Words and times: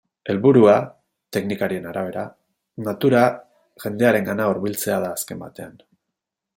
Helburua, 0.31 0.77
teknikariaren 1.37 1.85
arabera, 1.91 2.23
natura 2.89 3.21
jendearengana 3.85 4.51
hurbiltzea 4.55 5.01
da 5.07 5.17
azken 5.19 5.47
batean. 5.49 5.81